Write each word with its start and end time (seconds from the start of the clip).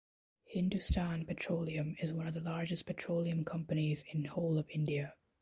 Hindustan 0.45 1.27
Petroleum 1.27 1.95
is 2.01 2.11
one 2.11 2.25
of 2.25 2.33
the 2.33 2.39
largest 2.41 2.87
petroleum 2.87 3.45
companies 3.45 4.03
in 4.11 4.25
whole 4.25 4.57
of 4.57 4.67
India. 4.67 5.13